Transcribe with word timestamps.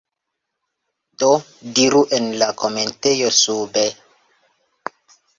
Do, 1.23 1.27
diru 1.79 2.01
en 2.17 2.29
la 2.43 2.47
komentejo 2.61 3.27
sube 3.41 3.83